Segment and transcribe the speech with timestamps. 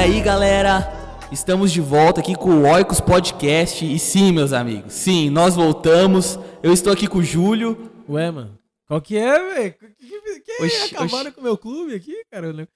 [0.00, 0.90] aí, galera?
[1.30, 3.84] Estamos de volta aqui com o Oicos Podcast.
[3.84, 6.38] E sim, meus amigos, sim, nós voltamos.
[6.62, 7.92] Eu estou aqui com o Júlio.
[8.08, 8.58] Ué, mano,
[8.88, 9.74] qual que é, velho?
[9.74, 11.32] Que, que, que Oxi, acabaram oxi.
[11.32, 12.46] com o meu clube aqui, cara?
[12.46, 12.66] Eu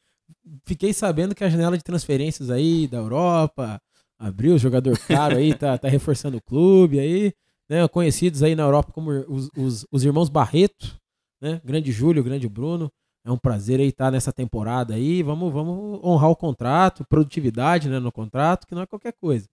[0.67, 3.81] Fiquei sabendo que a janela de transferências aí da Europa
[4.19, 7.33] abriu, o jogador caro aí tá, tá reforçando o clube aí,
[7.71, 7.89] né?
[7.89, 10.95] Conhecidos aí na Europa como os, os, os irmãos Barreto,
[11.41, 11.59] né?
[11.65, 12.93] Grande Júlio, grande Bruno.
[13.25, 15.23] É um prazer aí estar nessa temporada aí.
[15.23, 19.49] Vamos, vamos honrar o contrato, produtividade né, no contrato, que não é qualquer coisa.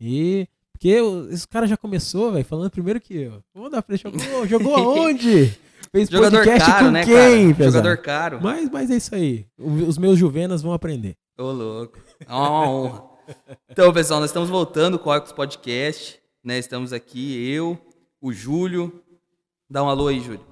[0.00, 3.40] E porque esse cara já começou, velho, falando primeiro que eu.
[3.54, 5.56] Vamos dar pra jogou, jogou aonde?
[5.92, 7.70] Fez Jogador podcast caro, com né, quem, cara?
[7.70, 8.40] Jogador caro.
[8.42, 9.46] Mas, mas é isso aí.
[9.56, 11.16] Os meus juvenas vão aprender.
[11.38, 12.00] Ô, louco.
[12.26, 13.04] É uma honra.
[13.70, 16.18] Então, pessoal, nós estamos voltando com o Oicos Podcast.
[16.42, 16.58] Né?
[16.58, 17.78] Estamos aqui, eu,
[18.20, 19.02] o Júlio.
[19.70, 20.51] Dá um alô aí, Júlio.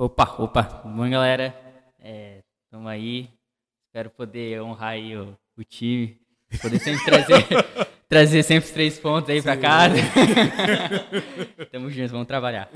[0.00, 1.52] Opa, opa, bom galera,
[1.98, 3.28] é, tamo aí,
[3.84, 6.16] espero poder honrar aí o, o time,
[6.62, 7.44] poder sempre trazer,
[8.08, 9.96] trazer sempre os três pontos aí pra casa.
[11.72, 12.70] Tamo junto, vamos trabalhar.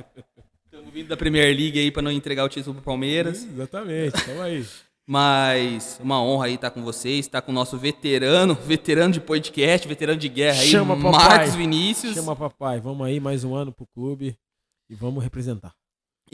[0.64, 3.44] Estamos vindo da Premier League aí para não entregar o título pro Palmeiras.
[3.44, 4.66] Exatamente, tamo aí.
[5.06, 9.86] Mas uma honra aí estar com vocês, estar com o nosso veterano, veterano de podcast,
[9.86, 11.28] veterano de guerra aí, Chama, papai.
[11.28, 12.14] Marcos Vinícius.
[12.14, 14.36] Chama papai, vamos aí mais um ano pro clube
[14.90, 15.72] e vamos representar.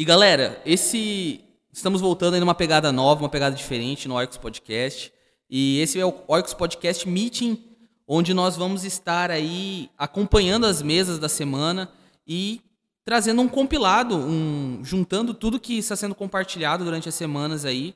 [0.00, 1.40] E galera, esse
[1.72, 5.12] estamos voltando aí numa pegada nova, uma pegada diferente no Oicos Podcast.
[5.50, 7.60] E esse é o Oicos Podcast Meeting,
[8.06, 11.90] onde nós vamos estar aí acompanhando as mesas da semana
[12.24, 12.60] e
[13.04, 17.92] trazendo um compilado, um juntando tudo que está sendo compartilhado durante as semanas aí,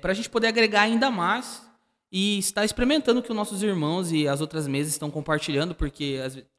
[0.00, 1.62] para a gente poder agregar ainda mais
[2.10, 6.16] e estar experimentando o que os nossos irmãos e as outras mesas estão compartilhando, porque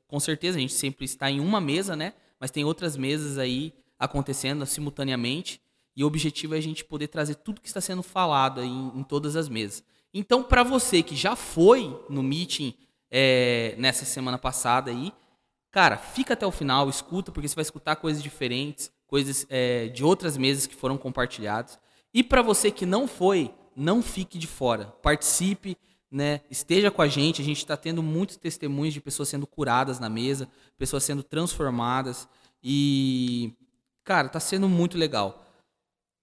[0.07, 2.13] com certeza a gente sempre está em uma mesa, né?
[2.39, 5.61] Mas tem outras mesas aí acontecendo simultaneamente.
[5.95, 9.03] E o objetivo é a gente poder trazer tudo que está sendo falado em, em
[9.03, 9.83] todas as mesas.
[10.13, 12.73] Então, para você que já foi no meeting
[13.09, 15.13] é, nessa semana passada aí,
[15.71, 20.03] cara, fica até o final, escuta, porque você vai escutar coisas diferentes, coisas é, de
[20.03, 21.79] outras mesas que foram compartilhadas.
[22.13, 24.85] E para você que não foi, não fique de fora.
[25.01, 25.77] Participe,
[26.09, 26.39] né?
[26.49, 27.41] Esteja com a gente.
[27.41, 32.27] A gente está tendo muitos testemunhos de pessoas sendo curadas na mesa, pessoas sendo transformadas.
[32.63, 33.53] E,
[34.05, 35.43] cara, tá sendo muito legal.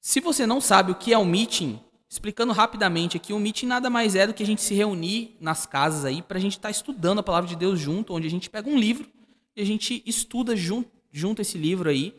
[0.01, 1.79] Se você não sabe o que é o meeting,
[2.09, 5.67] explicando rapidamente aqui, o meeting nada mais é do que a gente se reunir nas
[5.67, 8.49] casas aí para a gente estar estudando a palavra de Deus junto, onde a gente
[8.49, 9.09] pega um livro
[9.57, 12.15] e a gente estuda junto, junto esse livro aí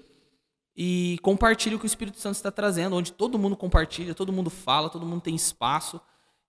[0.75, 4.49] e compartilha o que o Espírito Santo está trazendo, onde todo mundo compartilha, todo mundo
[4.49, 6.01] fala, todo mundo tem espaço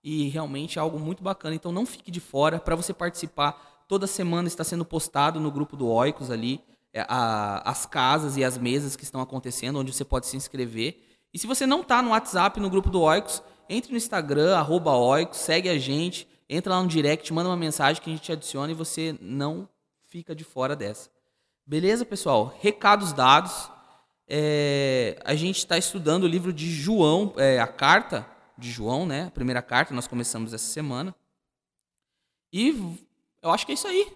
[0.02, 1.54] e realmente é algo muito bacana.
[1.54, 3.84] Então não fique de fora para você participar.
[3.86, 6.60] Toda semana está sendo postado no grupo do Oicos ali
[7.02, 11.02] a- as casas e as mesas que estão acontecendo, onde você pode se inscrever.
[11.32, 14.92] E se você não está no WhatsApp, no grupo do Oicos, entre no Instagram, arroba
[14.92, 18.32] Oicos, segue a gente, entra lá no direct, manda uma mensagem que a gente te
[18.32, 19.68] adiciona e você não
[20.06, 21.10] fica de fora dessa.
[21.66, 22.56] Beleza, pessoal?
[22.60, 23.70] Recados dados.
[24.28, 29.26] É, a gente está estudando o livro de João, é, a carta de João, né?
[29.26, 31.14] A primeira carta, nós começamos essa semana.
[32.52, 32.70] E
[33.42, 34.10] eu acho que é isso aí.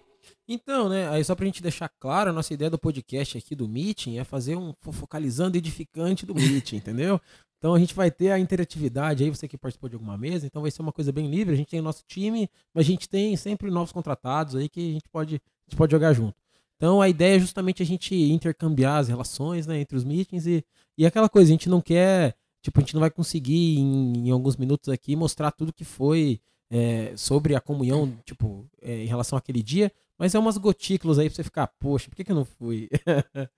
[0.47, 3.67] Então, né, aí só pra gente deixar claro, a nossa ideia do podcast aqui do
[3.67, 7.19] Meeting é fazer um fo- focalizando edificante do Meeting, entendeu?
[7.57, 10.61] Então a gente vai ter a interatividade aí, você que participou de alguma mesa, então
[10.61, 11.53] vai ser uma coisa bem livre.
[11.53, 14.79] A gente tem o nosso time, mas a gente tem sempre novos contratados aí que
[14.79, 16.35] a gente pode, a gente pode jogar junto.
[16.77, 20.63] Então a ideia é justamente a gente intercambiar as relações né, entre os meetings e,
[20.97, 24.31] e aquela coisa, a gente não quer, tipo, a gente não vai conseguir em, em
[24.31, 26.39] alguns minutos aqui mostrar tudo que foi
[26.71, 31.27] é, sobre a comunhão, tipo, é, em relação àquele dia, mas é umas gotículas aí
[31.29, 32.89] pra você ficar, poxa, por que, que eu não fui?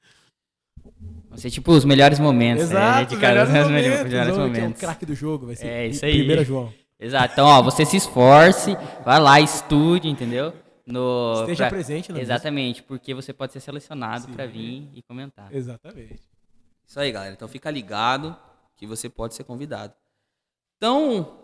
[1.29, 3.05] Vão ser tipo os melhores momentos, né?
[3.05, 4.79] De cada melhores os melhores, momentos, melhores que é o momentos.
[4.81, 6.13] craque do jogo, vai ser É, isso aí.
[6.13, 6.73] primeira João.
[6.99, 10.53] Exato, então ó, você se esforce, vai lá, estude, entendeu?
[10.85, 12.21] No, Esteja pra- presente mesa.
[12.23, 14.33] Exatamente, porque você pode ser selecionado Sim.
[14.33, 15.53] para vir e comentar.
[15.53, 16.19] Exatamente.
[16.85, 17.33] Isso aí, galera.
[17.33, 18.35] Então fica ligado
[18.75, 19.93] que você pode ser convidado.
[20.77, 21.37] Então,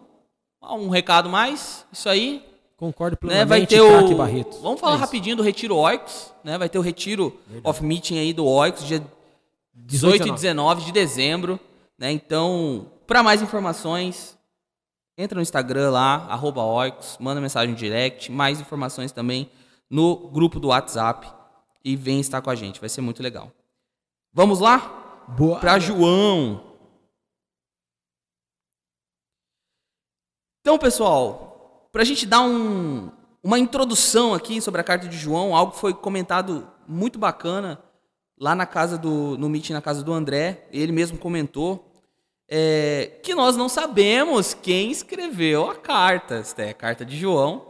[0.61, 1.85] um recado mais.
[1.91, 2.43] Isso aí.
[2.77, 4.15] Concordo Né, plenamente, vai ter o.
[4.15, 4.59] Barreto.
[4.61, 6.31] Vamos falar É rapidinho do Retiro Oicos.
[6.43, 6.59] Né?
[6.59, 7.67] Vai ter o Retiro Verdade.
[7.67, 9.03] of Meeting aí do Oicos, dia
[9.73, 11.59] 18 e 19 de dezembro.
[11.97, 12.11] Né?
[12.11, 14.37] Então, para mais informações,
[15.17, 18.31] entra no Instagram lá, arroba Oicos, manda mensagem direct.
[18.31, 19.49] Mais informações também
[19.89, 21.27] no grupo do WhatsApp.
[21.83, 23.51] E vem estar com a gente, vai ser muito legal.
[24.33, 25.25] Vamos lá?
[25.29, 25.59] Boa.
[25.59, 26.61] Para João.
[30.61, 31.46] Então, pessoal,
[31.91, 33.09] para a gente dar um-
[33.43, 37.79] uma introdução aqui sobre a carta de João, algo que foi comentado muito bacana
[38.39, 41.83] lá na casa do no meeting na casa do André, ele mesmo comentou.
[42.49, 46.41] é, que nós não sabemos quem escreveu a carta.
[46.57, 47.67] É a carta de João.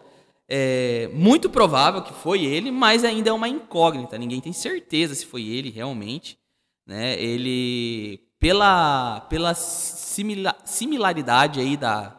[0.48, 4.20] É muito provável que foi ele, mas ainda é uma incógnita.
[4.20, 6.38] Ninguém tem certeza se foi ele realmente.
[6.86, 7.20] Né?
[7.20, 12.16] Ele, pela, pela simila, similaridade aí da,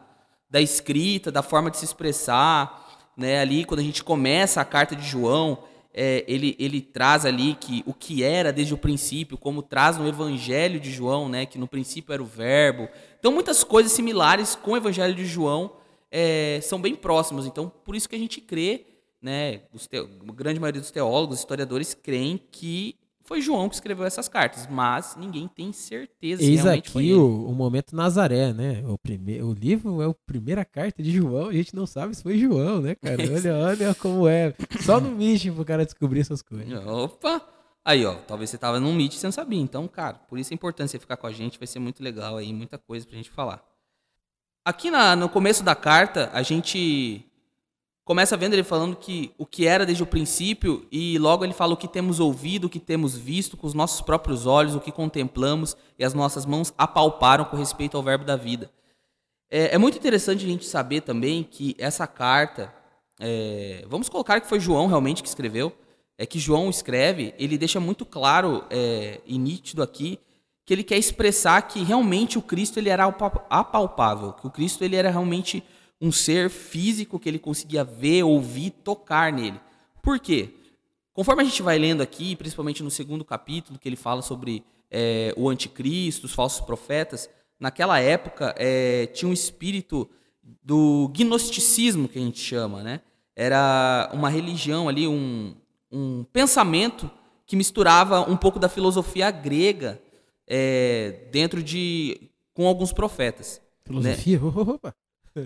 [0.50, 3.40] da escrita, da forma de se expressar, né?
[3.40, 5.64] ali quando a gente começa a carta de João,
[6.00, 10.06] é, ele, ele traz ali que o que era desde o princípio, como traz no
[10.06, 12.88] Evangelho de João, né, que no princípio era o Verbo.
[13.18, 15.72] Então, muitas coisas similares com o Evangelho de João
[16.08, 17.46] é, são bem próximos.
[17.46, 18.86] Então, por isso que a gente crê,
[19.20, 22.94] né, os a grande maioria dos teólogos, historiadores, creem que
[23.28, 27.94] foi João que escreveu essas cartas, mas ninguém tem certeza Eis aqui o, o, momento
[27.94, 28.82] Nazaré, né?
[28.86, 32.22] O, primeiro, o livro é a primeira carta de João, a gente não sabe se
[32.22, 33.19] foi João, né, cara?
[33.30, 34.54] Olha, olha como é.
[34.80, 36.86] Só no Místico pro cara descobrir essas coisas.
[36.86, 37.46] Opa!
[37.84, 39.60] Aí, ó, talvez você tava num Meet e você não sabia.
[39.60, 42.38] Então, cara, por isso a importância de ficar com a gente, vai ser muito legal
[42.38, 43.62] aí, muita coisa pra gente falar.
[44.64, 47.27] Aqui na, no começo da carta, a gente
[48.08, 51.75] começa vendo ele falando que o que era desde o princípio e logo ele fala
[51.75, 54.90] o que temos ouvido, o que temos visto com os nossos próprios olhos, o que
[54.90, 58.70] contemplamos e as nossas mãos apalparam com respeito ao verbo da vida.
[59.50, 62.72] É, é muito interessante a gente saber também que essa carta,
[63.20, 65.70] é, vamos colocar que foi João realmente que escreveu,
[66.16, 70.19] é que João escreve, ele deixa muito claro é, e nítido aqui
[70.64, 73.04] que ele quer expressar que realmente o Cristo ele era
[73.50, 75.62] apalpável, que o Cristo ele era realmente
[76.00, 79.60] um ser físico que ele conseguia ver, ouvir, tocar nele.
[80.02, 80.50] Por quê?
[81.12, 85.34] Conforme a gente vai lendo aqui, principalmente no segundo capítulo, que ele fala sobre é,
[85.36, 87.28] o anticristo, os falsos profetas,
[87.58, 90.08] naquela época é, tinha um espírito
[90.62, 93.00] do gnosticismo, que a gente chama, né?
[93.34, 95.54] Era uma religião ali, um,
[95.90, 97.10] um pensamento
[97.46, 100.00] que misturava um pouco da filosofia grega
[100.46, 103.60] é, dentro de com alguns profetas.
[103.84, 104.38] Filosofia?
[104.38, 104.46] Né?
[104.54, 104.94] Opa.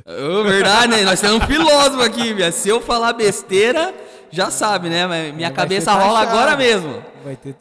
[0.07, 1.05] Oh, verdade, né?
[1.05, 2.51] Nós temos um filósofo aqui, minha.
[2.53, 3.95] Se eu falar besteira,
[4.31, 5.07] já sabe, né?
[5.33, 7.03] Minha vai cabeça rola agora mesmo.
[7.25, 7.57] Vai ter,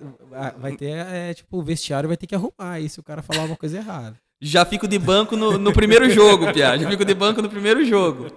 [0.57, 3.43] vai ter é, tipo, o vestiário vai ter que arrumar aí se o cara falar
[3.43, 4.19] uma coisa errada.
[4.39, 6.77] Já fico de banco no, no primeiro jogo, Pia.
[6.77, 8.27] Já fico de banco no primeiro jogo.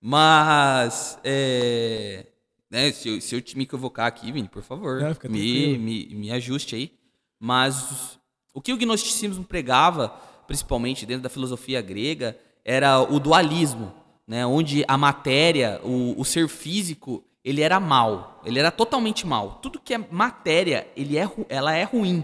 [0.00, 2.26] Mas, é,
[2.70, 6.30] né, se, eu, se eu me equivocar aqui, Vini, por favor, Não, me, me, me
[6.32, 6.92] ajuste aí.
[7.38, 8.18] Mas
[8.52, 10.08] o que o gnosticismo pregava,
[10.46, 12.36] principalmente dentro da filosofia grega,
[12.68, 13.90] era o dualismo,
[14.26, 14.44] né?
[14.44, 19.58] onde a matéria, o, o ser físico, ele era mal, ele era totalmente mal.
[19.62, 22.22] Tudo que é matéria, ele é, ela é ruim,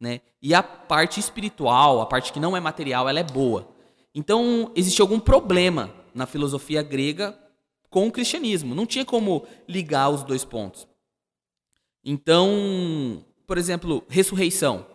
[0.00, 0.22] né?
[0.40, 3.68] E a parte espiritual, a parte que não é material, ela é boa.
[4.14, 7.38] Então, existia algum problema na filosofia grega
[7.90, 8.74] com o cristianismo.
[8.74, 10.88] Não tinha como ligar os dois pontos.
[12.02, 14.86] Então, por exemplo, ressurreição.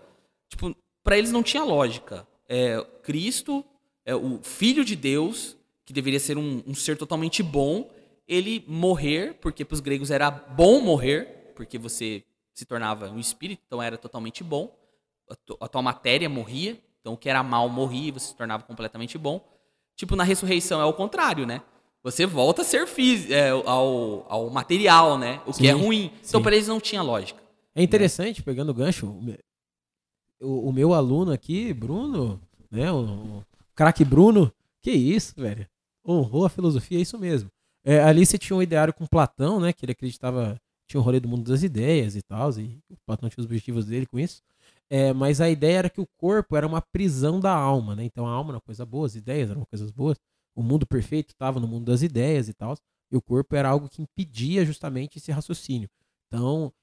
[0.50, 2.28] Tipo, para eles não tinha lógica.
[2.50, 3.64] É, Cristo
[4.08, 7.90] é, o filho de Deus, que deveria ser um, um ser totalmente bom,
[8.26, 12.24] ele morrer, porque para os gregos era bom morrer, porque você
[12.54, 14.74] se tornava um espírito, então era totalmente bom.
[15.30, 18.64] A, a tua matéria morria, então o que era mal morria e você se tornava
[18.64, 19.46] completamente bom.
[19.98, 21.62] Tipo, na ressurreição é o contrário, né?
[22.02, 25.42] Você volta a ser físico, é, ao, ao material, né?
[25.46, 26.14] O que sim, é ruim.
[26.26, 27.42] Então, para eles não tinha lógica.
[27.76, 28.46] É interessante, né?
[28.46, 29.14] pegando o gancho,
[30.40, 32.40] o, o, meu aluno aqui, Bruno,
[32.72, 32.90] né?
[32.90, 33.44] O,
[33.78, 35.68] craque Bruno, que isso, velho.
[36.06, 37.50] Honrou a filosofia, é isso mesmo.
[37.86, 39.72] É, ali você tinha um ideário com Platão, né?
[39.72, 42.98] Que ele acreditava, tinha o um rolê do mundo das ideias e tal, e o
[43.06, 44.42] Platão tinha os objetivos dele com isso.
[44.90, 48.04] É, mas a ideia era que o corpo era uma prisão da alma, né?
[48.04, 50.18] Então a alma era uma coisa boa, as ideias eram coisas boas.
[50.56, 52.76] O mundo perfeito estava no mundo das ideias e tal.
[53.12, 55.90] E o corpo era algo que impedia justamente esse raciocínio.
[56.28, 56.74] Então,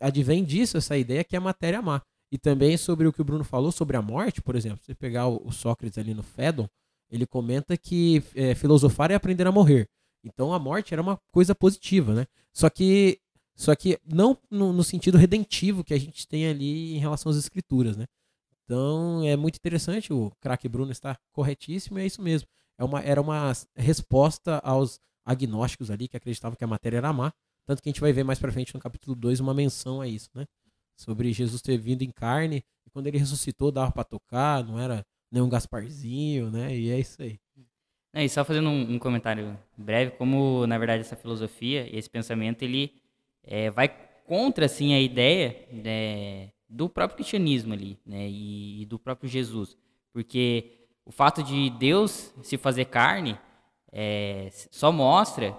[0.00, 2.00] advém disso essa ideia que a matéria má.
[2.32, 4.94] E também sobre o que o Bruno falou sobre a morte, por exemplo, se você
[4.94, 6.66] pegar o, Sócrates ali no Fédon,
[7.10, 9.86] ele comenta que é, filosofar é aprender a morrer.
[10.24, 12.26] Então a morte era uma coisa positiva, né?
[12.50, 13.20] Só que,
[13.54, 17.36] só que não no, no sentido redentivo que a gente tem ali em relação às
[17.36, 18.06] escrituras, né?
[18.64, 22.48] Então é muito interessante, o craque Bruno está corretíssimo, é isso mesmo.
[22.78, 27.30] É uma, era uma resposta aos agnósticos ali que acreditavam que a matéria era má.
[27.66, 30.08] Tanto que a gente vai ver mais pra frente no capítulo 2 uma menção a
[30.08, 30.46] isso, né?
[30.96, 35.04] Sobre Jesus ter vindo em carne e quando ele ressuscitou dava para tocar, não era
[35.30, 36.76] nem um Gasparzinho, né?
[36.76, 37.38] E é isso aí.
[38.14, 42.62] É, e só fazendo um, um, comentário breve, como na verdade essa filosofia, esse pensamento,
[42.62, 42.92] ele
[43.42, 43.88] é, vai
[44.26, 48.28] contra assim a ideia né, do próprio cristianismo ali, né?
[48.28, 49.76] E, e, do próprio Jesus,
[50.12, 50.72] porque
[51.06, 53.38] o fato de Deus se fazer carne
[53.90, 55.56] é, só mostra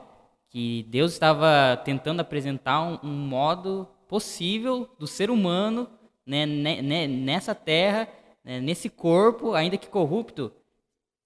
[0.49, 5.89] que Deus estava tentando apresentar um, um modo possível do ser humano
[6.23, 8.07] né, né, né, nessa terra
[8.43, 10.53] né, nesse corpo, ainda que corrupto,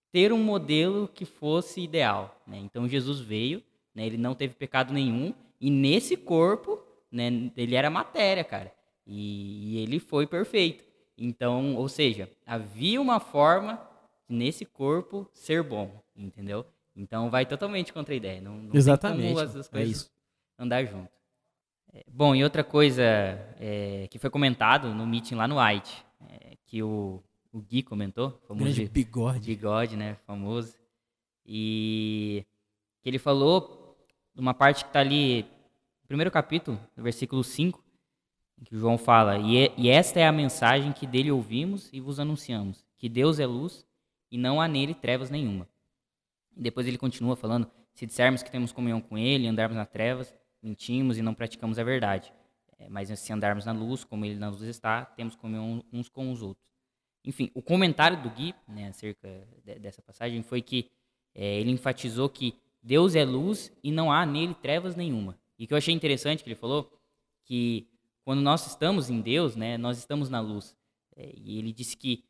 [0.09, 2.41] ter um modelo que fosse ideal.
[2.47, 2.59] Né?
[2.59, 3.61] Então Jesus veio,
[3.93, 8.71] né, ele não teve pecado nenhum, e nesse corpo, ele era matéria, cara.
[9.05, 10.85] E, e ele foi perfeito.
[11.17, 13.81] Então, ou seja, havia uma forma
[14.29, 16.65] nesse corpo ser bom, entendeu?
[16.95, 18.39] Então vai totalmente contra a ideia.
[18.39, 19.41] Não, não Exatamente.
[19.41, 20.11] As, as é coisas isso.
[20.57, 21.16] andar junto.
[22.07, 23.03] Bom, e outra coisa
[23.59, 28.39] é, que foi comentado no meeting lá no White, é, que o, o Gui comentou,
[28.47, 29.45] famoso Grande de- bigode.
[29.55, 30.75] bigode, né, famoso,
[31.45, 32.45] e
[33.01, 33.97] que ele falou
[34.35, 35.43] numa parte que está ali,
[36.01, 37.83] no primeiro capítulo, no versículo 5,
[38.59, 41.89] em que o João fala, e, é- e esta é a mensagem que dele ouvimos
[41.93, 43.85] e vos anunciamos, que Deus é luz
[44.31, 45.67] e não há nele trevas nenhuma.
[46.55, 50.33] E depois ele continua falando, se dissermos que temos comunhão com ele andarmos nas trevas,
[50.61, 52.33] mentimos e não praticamos a verdade.
[52.79, 56.31] É, mas se andarmos na luz, como ele na luz está, temos comunhão uns com
[56.31, 56.71] os outros.
[57.25, 60.89] Enfim, o comentário do Gui né, acerca de- dessa passagem foi que
[61.33, 65.37] é, ele enfatizou que Deus é luz e não há nele trevas nenhuma.
[65.57, 66.91] E que eu achei interessante que ele falou,
[67.43, 67.87] que
[68.23, 70.75] quando nós estamos em Deus, né, nós estamos na luz.
[71.15, 72.23] É, e ele disse que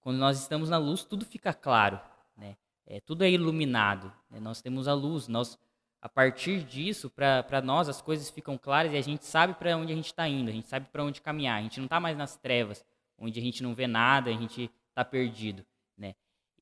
[0.00, 2.00] quando nós estamos na luz, tudo fica claro,
[2.36, 2.56] né?
[2.84, 4.12] É, tudo é iluminado.
[4.28, 4.40] né?
[4.40, 5.28] Nós temos a luz.
[5.28, 5.56] Nós,
[6.02, 9.92] a partir disso, para nós as coisas ficam claras e a gente sabe para onde
[9.92, 10.50] a gente está indo.
[10.50, 11.58] A gente sabe para onde caminhar.
[11.58, 12.84] A gente não está mais nas trevas,
[13.16, 15.64] onde a gente não vê nada, a gente está perdido,
[15.96, 16.14] né?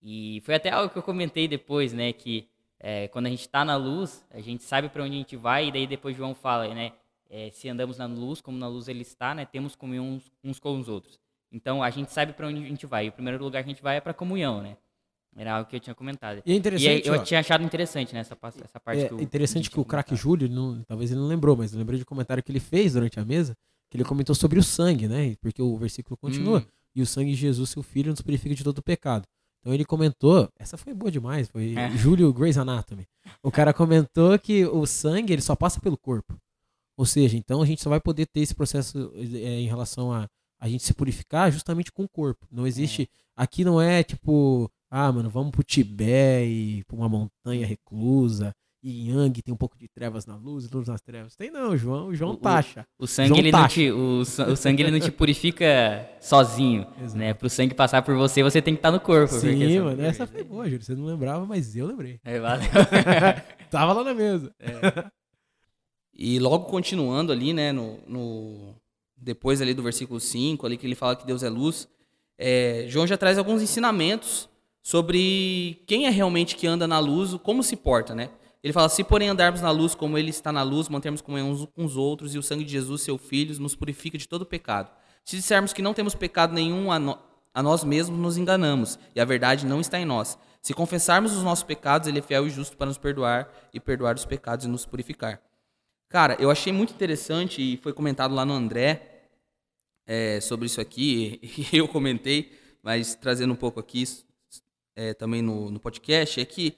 [0.02, 2.12] E foi até algo que eu comentei depois, né?
[2.12, 5.36] Que é, quando a gente está na luz, a gente sabe para onde a gente
[5.36, 6.92] vai e daí depois João fala, né?
[7.30, 9.46] é, se andamos na luz, como na luz ele está, né?
[9.46, 11.18] Temos comunhão uns, uns com os outros.
[11.50, 13.06] Então a gente sabe para onde a gente vai.
[13.06, 14.76] E o primeiro lugar que a gente vai é para comunhão, né?
[15.36, 16.42] Era algo que eu tinha comentado.
[16.44, 19.08] E é E interessante, aí, eu ó, tinha achado interessante né, essa, essa parte é
[19.08, 20.16] que o interessante que o tinha craque.
[20.16, 22.94] Júlio, não- talvez ele não lembrou, mas eu lembrei de um comentário que ele fez
[22.94, 23.56] durante a mesa,
[23.88, 25.36] que ele comentou sobre o sangue, né?
[25.40, 26.58] Porque o versículo continua.
[26.60, 26.66] Hum.
[26.96, 29.24] E o sangue de Jesus, seu filho, nos purifica de todo o pecado.
[29.60, 31.90] Então ele comentou, essa foi boa demais, foi É.
[31.96, 33.06] Júlio Grey's Anatomy.
[33.42, 36.36] O cara comentou que o sangue, ele só passa pelo corpo.
[36.96, 40.26] Ou seja, então a gente só vai poder ter esse processo é, em relação a
[40.62, 42.46] a gente se purificar justamente com o corpo.
[42.52, 43.08] Não existe.
[43.34, 46.48] Aqui não é tipo, ah, mano, vamos pro Tibete
[46.80, 48.52] e pra uma montanha reclusa.
[48.82, 51.36] E Yang tem um pouco de trevas na luz e luz nas trevas.
[51.36, 52.08] Tem não, João.
[52.08, 52.86] O João O- o- taxa.
[52.98, 53.74] O sangue, João ele não Taxa.
[53.74, 57.18] te, o, o sangue ele não te purifica sozinho, Exato.
[57.18, 57.34] né?
[57.34, 59.34] Pro sangue passar por você, você tem que estar no corpo.
[59.34, 60.00] porque Sim, mano.
[60.02, 60.82] Essa foi boa, Júlio.
[60.82, 62.18] Você não lembrava, mas eu lembrei.
[62.24, 62.66] É, valeu.
[63.70, 64.50] Tava lá na mesa.
[66.14, 68.74] E logo continuando ali, né, no, no-
[69.16, 71.88] depois ali do versículo 5, ali que ele fala que Deus é luz,
[72.38, 74.48] é, João já traz alguns ensinamentos
[74.82, 78.30] sobre quem é realmente que anda na luz, como se porta, né?
[78.62, 81.64] Ele fala, se porém andarmos na luz como ele está na luz, mantermos comunhão uns
[81.66, 84.90] com os outros, e o sangue de Jesus, seu Filho, nos purifica de todo pecado.
[85.24, 87.18] Se dissermos que não temos pecado nenhum a, no-
[87.54, 90.38] a nós mesmos, nos enganamos, e a verdade não está em nós.
[90.60, 94.14] Se confessarmos os nossos pecados, ele é fiel e justo para nos perdoar e perdoar
[94.14, 95.40] os pecados e nos purificar.
[96.10, 99.28] Cara, eu achei muito interessante e foi comentado lá no André
[100.06, 101.40] é, sobre isso aqui,
[101.72, 104.02] e eu comentei, mas trazendo um pouco aqui
[104.96, 106.76] é, também no, no podcast, é que,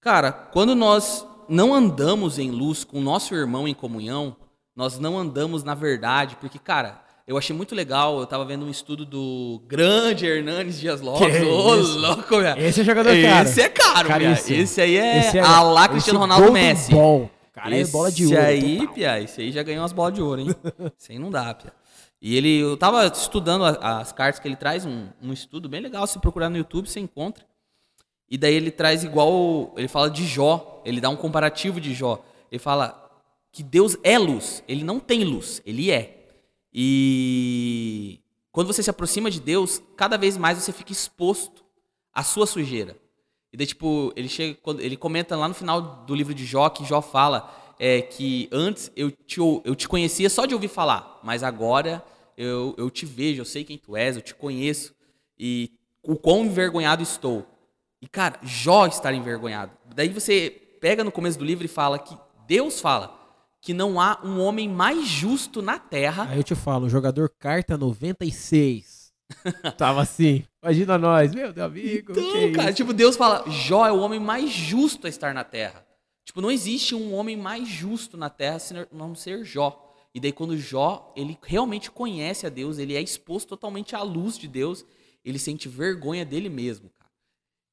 [0.00, 4.36] cara, quando nós não andamos em luz com o nosso irmão em comunhão,
[4.74, 8.70] nós não andamos na verdade, porque, cara, eu achei muito legal, eu tava vendo um
[8.70, 11.98] estudo do grande Hernanes Dias Lopes, Que ô isso?
[11.98, 12.60] louco, velho.
[12.62, 13.48] Esse é jogador caro.
[13.48, 14.24] Esse é caro, cara.
[14.24, 14.60] Caríssimo.
[14.60, 16.92] Esse aí é, Esse a lá esse Cristiano Ronaldo Messi.
[16.92, 17.28] Ball.
[17.52, 18.38] Cara, esse é bola de ouro.
[18.38, 18.94] aí, total.
[18.94, 20.54] Pia, esse aí já ganhou umas bolas de ouro, hein?
[20.96, 21.72] esse aí não dá, Pia.
[22.20, 25.80] E ele, eu tava estudando a- as cartas que ele traz, um, um estudo bem
[25.80, 27.44] legal, se procurar no YouTube, você encontra.
[28.28, 32.24] E daí ele traz igual, ele fala de Jó, ele dá um comparativo de Jó.
[32.50, 33.02] Ele fala
[33.52, 36.26] que Deus é luz, ele não tem luz, ele é.
[36.72, 38.20] E
[38.50, 41.64] quando você se aproxima de Deus, cada vez mais você fica exposto
[42.12, 42.96] à sua sujeira.
[43.52, 46.84] E daí, tipo, ele chega, ele comenta lá no final do livro de Jó que
[46.84, 51.42] Jó fala é, que antes eu te, eu te conhecia só de ouvir falar, mas
[51.42, 52.02] agora
[52.36, 54.94] eu, eu te vejo, eu sei quem tu és, eu te conheço
[55.38, 55.70] e
[56.02, 57.46] o quão envergonhado estou.
[58.00, 59.72] E cara, Jó estar envergonhado.
[59.94, 62.16] Daí você pega no começo do livro e fala que
[62.46, 63.14] Deus fala
[63.60, 67.30] que não há um homem mais justo na terra Aí eu te falo, o jogador
[67.38, 69.12] carta 96.
[69.76, 70.44] Tava assim.
[70.62, 72.12] Imagina nós, meu Deus, amigo.
[72.12, 72.76] que Então, cara, isso?
[72.76, 75.85] tipo, Deus fala, Jó é o homem mais justo a estar na terra.
[76.26, 79.82] Tipo, não existe um homem mais justo na terra se não ser Jó.
[80.12, 84.36] E daí quando Jó, ele realmente conhece a Deus, ele é exposto totalmente à luz
[84.36, 84.84] de Deus,
[85.24, 87.10] ele sente vergonha dele mesmo, cara.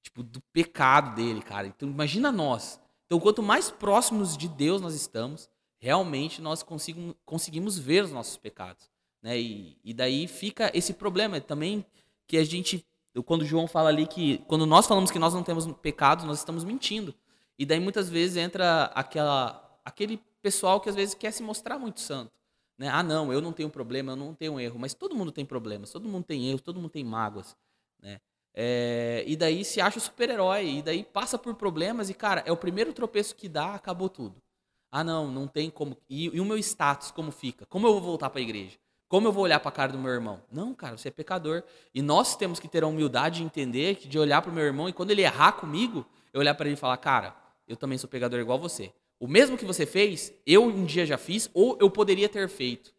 [0.03, 1.65] Tipo, do pecado dele, cara.
[1.67, 2.79] Então imagina nós.
[3.07, 8.37] Então quanto mais próximos de Deus nós estamos, realmente nós consigo- conseguimos ver os nossos
[8.37, 8.87] pecados.
[9.21, 9.39] Né?
[9.39, 11.83] E, e daí fica esse problema também
[12.27, 12.85] que a gente.
[13.25, 14.39] Quando João fala ali que.
[14.47, 17.15] Quando nós falamos que nós não temos pecados, nós estamos mentindo.
[17.57, 21.99] E daí muitas vezes entra aquela, aquele pessoal que às vezes quer se mostrar muito
[21.99, 22.31] santo.
[22.77, 22.89] Né?
[22.89, 24.79] Ah, não, eu não tenho problema, eu não tenho erro.
[24.79, 27.55] Mas todo mundo tem problemas, todo mundo tem erros, todo mundo tem mágoas.
[28.01, 28.19] Né?
[28.53, 32.57] É, e daí se acha super-herói, e daí passa por problemas, e cara, é o
[32.57, 34.35] primeiro tropeço que dá, acabou tudo.
[34.91, 35.97] Ah, não, não tem como.
[36.07, 37.65] E, e o meu status, como fica?
[37.65, 38.77] Como eu vou voltar para a igreja?
[39.07, 40.41] Como eu vou olhar para a cara do meu irmão?
[40.51, 41.63] Não, cara, você é pecador.
[41.93, 44.89] E nós temos que ter a humildade de entender, de olhar para o meu irmão
[44.89, 47.35] e quando ele errar comigo, eu olhar para ele e falar: cara,
[47.67, 48.93] eu também sou pecador igual você.
[49.19, 52.93] O mesmo que você fez, eu um dia já fiz, ou eu poderia ter feito.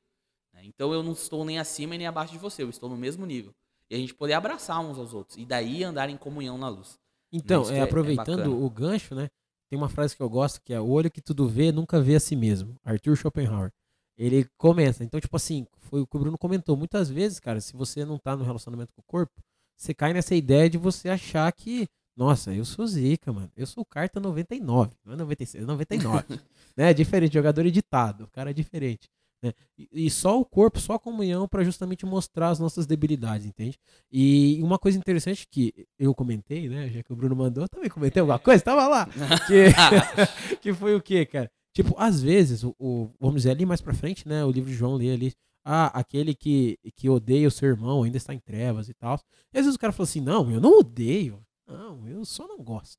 [0.64, 3.26] Então eu não estou nem acima e nem abaixo de você, eu estou no mesmo
[3.26, 3.54] nível.
[3.90, 5.36] E a gente poder abraçar uns aos outros.
[5.36, 6.98] E daí andar em comunhão na luz.
[7.30, 9.28] Então, é, é, aproveitando é o gancho, né?
[9.68, 12.14] Tem uma frase que eu gosto que é: O olho que tudo vê nunca vê
[12.14, 12.76] a si mesmo.
[12.84, 13.70] Arthur Schopenhauer.
[14.16, 15.02] Ele começa.
[15.02, 16.76] Então, tipo assim, foi o que o Bruno comentou.
[16.76, 19.32] Muitas vezes, cara, se você não tá no relacionamento com o corpo,
[19.76, 23.50] você cai nessa ideia de você achar que, nossa, eu sou zica, mano.
[23.56, 26.24] Eu sou carta 99, não é 96, é 99.
[26.76, 26.90] né?
[26.90, 28.24] É diferente, jogador editado.
[28.24, 29.08] O cara é diferente.
[29.44, 29.52] Né?
[29.76, 33.78] E, e, só o corpo, só a comunhão para justamente mostrar as nossas debilidades, entende?
[34.10, 36.88] E uma coisa interessante que eu comentei, né?
[36.88, 39.06] Já que o Bruno mandou, eu também comentei alguma coisa, tava lá.
[39.46, 41.50] Que, que foi o quê, cara?
[41.74, 44.44] Tipo, às vezes, o, o, vamos dizer ali mais pra frente, né?
[44.44, 45.32] O livro de João lê ali.
[45.66, 49.18] Ah, aquele que, que odeia o seu irmão ainda está em trevas e tal.
[49.52, 51.43] E às vezes o cara fala assim: não, eu não odeio.
[51.66, 52.98] Não, eu só não gosto.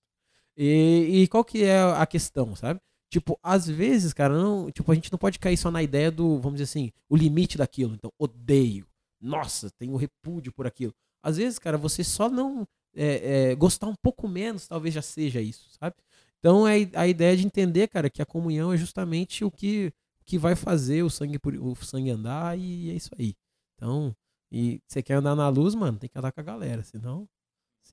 [0.57, 2.79] E, e qual que é a questão, sabe?
[3.09, 6.39] Tipo, às vezes, cara, não, tipo, a gente não pode cair só na ideia do,
[6.39, 7.93] vamos dizer assim, o limite daquilo.
[7.93, 8.87] Então, odeio.
[9.21, 10.93] Nossa, tenho repúdio por aquilo.
[11.21, 15.41] Às vezes, cara, você só não é, é, gostar um pouco menos, talvez já seja
[15.41, 15.95] isso, sabe?
[16.39, 19.91] Então, é a ideia de entender, cara, que a comunhão é justamente o que,
[20.25, 23.35] que vai fazer o sangue, o sangue andar e é isso aí.
[23.75, 24.15] Então,
[24.51, 27.27] e você quer andar na luz, mano, tem que andar com a galera, senão,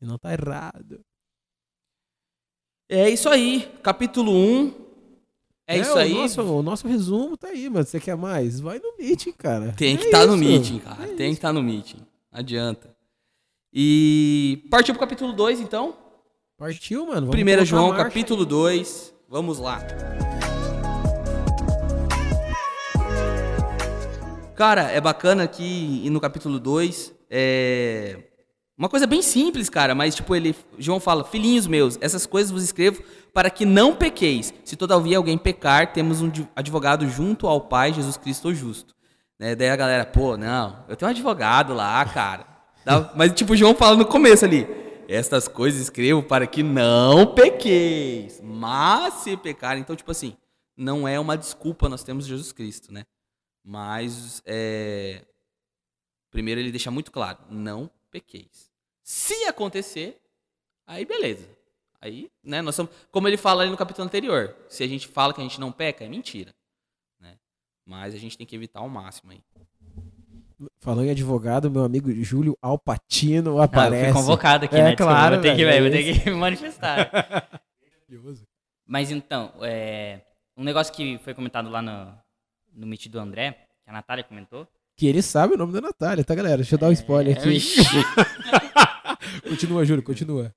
[0.02, 1.00] senão tá errado.
[2.88, 4.74] É isso aí, capítulo 1,
[5.64, 6.12] é, é, isso aí.
[6.12, 7.86] Nosso, o nosso resumo tá aí, mano.
[7.86, 8.58] Você quer mais?
[8.58, 9.72] Vai no meeting, cara.
[9.72, 11.04] Tem que estar é tá no meeting, cara.
[11.04, 11.98] É Tem que estar tá no meeting.
[11.98, 12.94] Não adianta.
[13.72, 15.96] E partiu pro capítulo 2, então?
[16.58, 17.30] Partiu, mano.
[17.30, 19.14] Vamos João, capítulo 2.
[19.28, 19.80] Vamos lá.
[24.56, 28.31] Cara, é bacana que no capítulo 2 é
[28.82, 32.64] uma coisa bem simples, cara, mas tipo, ele, João fala: "Filhinhos meus, essas coisas vos
[32.64, 33.00] escrevo
[33.32, 34.52] para que não pequeis.
[34.64, 38.92] Se todavia alguém pecar, temos um advogado junto ao Pai, Jesus Cristo o justo."
[39.38, 39.54] Né?
[39.54, 42.44] Daí a galera, pô, não, eu tenho um advogado lá, cara.
[43.14, 44.66] mas tipo, João fala no começo ali:
[45.06, 50.36] "Estas coisas escrevo para que não pequeis, mas se pecar, então tipo assim,
[50.76, 53.04] não é uma desculpa, nós temos Jesus Cristo, né?
[53.64, 55.22] Mas é,
[56.32, 58.71] primeiro ele deixa muito claro, não pequeis.
[59.02, 60.20] Se acontecer,
[60.86, 61.48] aí beleza.
[62.00, 65.32] Aí, né, nós somos, como ele fala ali no capítulo anterior, se a gente fala
[65.32, 66.52] que a gente não peca, é mentira.
[67.20, 67.36] Né?
[67.86, 69.40] Mas a gente tem que evitar ao máximo aí.
[70.80, 74.06] Falando em advogado, meu amigo Júlio Alpatino aparece.
[74.06, 74.96] Ah, eu fui convocado aqui, é, né?
[74.96, 77.60] Claro, vou ter, que, vou ter que me manifestar.
[78.86, 80.22] Mas então, é,
[80.56, 82.12] um negócio que foi comentado lá no,
[82.74, 83.52] no Meet do André,
[83.84, 86.58] que a Natália comentou, que ele sabe o nome da Natália, tá, galera?
[86.58, 87.58] Deixa eu dar um spoiler aqui.
[89.48, 90.54] continua, Júlio, continua.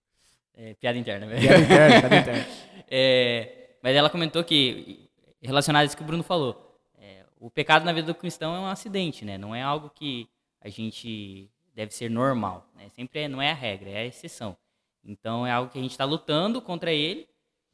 [0.56, 1.42] É, piada interna, velho.
[1.42, 2.48] Piada interna, piada interna.
[2.90, 5.10] É, mas ela comentou que,
[5.42, 8.60] relacionado a isso que o Bruno falou, é, o pecado na vida do cristão é
[8.60, 9.38] um acidente, né?
[9.38, 10.28] Não é algo que
[10.62, 12.68] a gente deve ser normal.
[12.76, 12.90] Né?
[12.90, 14.56] Sempre é, não é a regra, é a exceção.
[15.04, 17.28] Então é algo que a gente está lutando contra ele,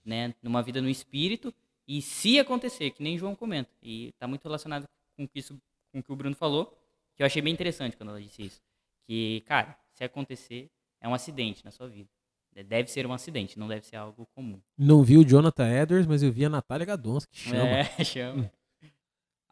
[0.03, 0.33] né?
[0.41, 1.53] Numa vida no espírito.
[1.87, 5.59] E se acontecer, que nem João comenta, e está muito relacionado com isso
[5.91, 6.77] com o que o Bruno falou,
[7.15, 8.61] que eu achei bem interessante quando ela disse isso.
[9.05, 10.69] Que, cara, se acontecer,
[11.01, 12.09] é um acidente na sua vida.
[12.67, 14.59] Deve ser um acidente, não deve ser algo comum.
[14.77, 17.69] Não vi o Jonathan Edwards, mas eu vi a Natália Gadons, que chama.
[17.69, 18.51] É, chama.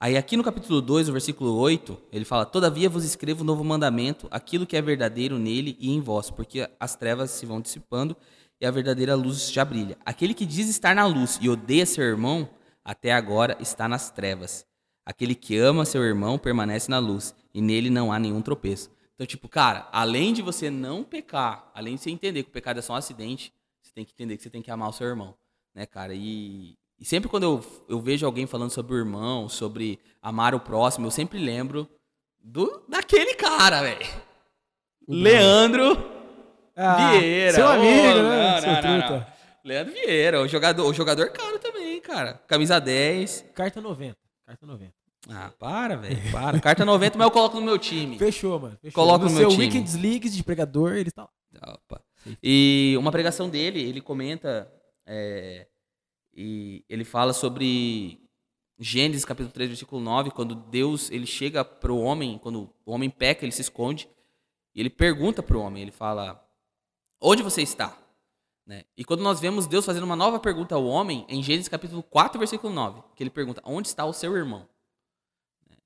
[0.01, 3.63] Aí aqui no capítulo 2, no versículo 8, ele fala: Todavia vos escrevo um novo
[3.63, 8.15] mandamento, aquilo que é verdadeiro nele e em vós, porque as trevas se vão dissipando
[8.61, 9.97] e a verdadeira luz já brilha.
[10.05, 12.49] Aquele que diz estar na luz e odeia seu irmão,
[12.83, 14.65] até agora está nas trevas.
[15.05, 18.91] Aquele que ama seu irmão permanece na luz, e nele não há nenhum tropeço.
[19.19, 22.79] Então, tipo, cara, além de você não pecar, além de você entender que o pecado
[22.79, 23.51] é só um acidente,
[23.81, 25.35] você tem que entender que você tem que amar o seu irmão,
[25.75, 26.13] né, cara?
[26.13, 30.59] E, e sempre quando eu, eu vejo alguém falando sobre o irmão, sobre amar o
[30.61, 31.85] próximo, eu sempre lembro
[32.41, 34.07] do daquele cara, velho.
[35.05, 35.97] Leandro
[36.73, 37.55] ah, Vieira.
[37.55, 38.53] Seu amigo, oh, né?
[38.53, 39.25] Não, seu não,
[39.65, 42.35] Leandro Vieira, o jogador, o jogador caro também, cara.
[42.47, 43.47] Camisa 10.
[43.53, 44.17] Carta 90.
[44.45, 44.98] Carta 90.
[45.29, 46.31] Ah, para, velho.
[46.31, 46.59] Para.
[46.59, 48.17] Carta 90, mas eu coloco no meu time.
[48.17, 48.77] Fechou, mano.
[48.81, 48.93] Fechou.
[48.93, 49.65] Coloca no no seu meu time.
[49.65, 51.73] Weekends Leagues de pregador, ele tá lá.
[51.73, 52.01] Opa.
[52.43, 54.71] E uma pregação dele, ele comenta
[55.05, 55.67] é,
[56.33, 58.21] e ele fala sobre
[58.77, 63.43] Gênesis capítulo 3, versículo 9, quando Deus ele chega pro homem, quando o homem peca,
[63.43, 64.09] ele se esconde,
[64.73, 66.41] e ele pergunta pro homem, ele fala:
[67.21, 67.97] "Onde você está?"
[68.65, 68.83] Né?
[68.95, 72.37] E quando nós vemos Deus fazendo uma nova pergunta ao homem, em Gênesis capítulo 4,
[72.37, 74.67] versículo 9, que ele pergunta: "Onde está o seu irmão?"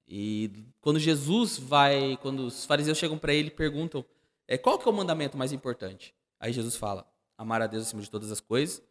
[0.08, 4.06] E quando Jesus vai, quando os fariseus chegam para ele e perguntam:
[4.48, 8.02] é, "Qual que é o mandamento mais importante?" Aí Jesus fala: "Amar a Deus acima
[8.02, 8.84] de todas as coisas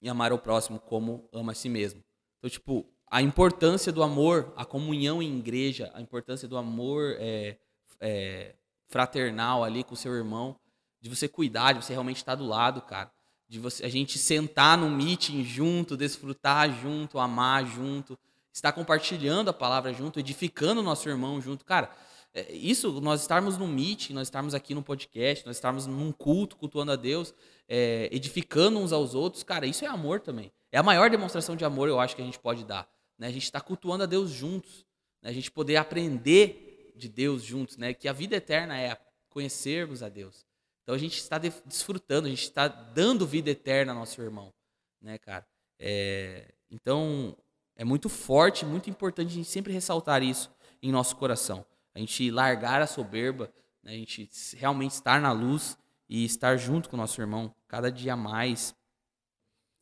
[0.00, 2.02] e amar ao próximo como ama a si mesmo."
[2.38, 7.58] Então, tipo, a importância do amor, a comunhão em igreja, a importância do amor é,
[8.00, 8.54] é,
[8.88, 10.56] fraternal ali com o seu irmão,
[11.00, 13.12] de você cuidar, de você realmente estar do lado, cara.
[13.48, 18.18] De você, a gente sentar num meeting junto, desfrutar junto, amar junto,
[18.52, 21.64] estar compartilhando a palavra junto, edificando o nosso irmão junto.
[21.64, 21.90] Cara,
[22.34, 26.56] é, isso, nós estarmos num meeting, nós estarmos aqui no podcast, nós estarmos num culto,
[26.56, 27.34] cultuando a Deus,
[27.68, 30.52] é, edificando uns aos outros, cara, isso é amor também.
[30.70, 32.88] É a maior demonstração de amor, eu acho, que a gente pode dar.
[33.18, 33.26] Né?
[33.26, 34.86] A gente está cultuando a Deus juntos.
[35.22, 35.30] Né?
[35.30, 37.94] A gente poder aprender de Deus juntos, né?
[37.94, 38.96] Que a vida eterna é
[39.28, 40.44] conhecermos a Deus.
[40.82, 44.52] Então a gente está de- desfrutando, a gente está dando vida eterna ao nosso irmão,
[45.00, 45.46] né, cara?
[45.78, 47.36] É, então
[47.82, 50.48] é muito forte, muito importante a gente sempre ressaltar isso
[50.80, 51.66] em nosso coração.
[51.92, 53.90] A gente largar a soberba, né?
[53.90, 55.76] a gente realmente estar na luz
[56.08, 58.72] e estar junto com o nosso irmão cada dia mais.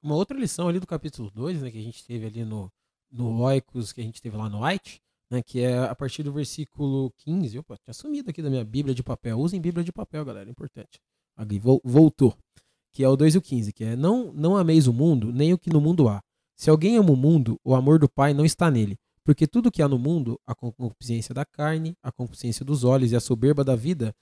[0.03, 2.73] Uma outra lição ali do capítulo 2, né, que a gente teve ali no,
[3.11, 4.99] no Oikos, que a gente teve lá no White,
[5.31, 7.59] né, que é a partir do versículo 15.
[7.59, 9.39] Opa, tinha sumido aqui da minha Bíblia de papel.
[9.39, 10.99] Usem Bíblia de papel, galera, é importante.
[11.37, 12.35] Ali, vol- voltou.
[12.95, 15.53] Que é o 2 e o 15, que é não, não ameis o mundo, nem
[15.53, 16.23] o que no mundo há.
[16.61, 18.99] Se alguém ama o mundo, o amor do Pai não está nele.
[19.25, 23.17] Porque tudo que há no mundo, a concupiscência da carne, a concupiscência dos olhos e
[23.17, 24.15] a soberba da vida,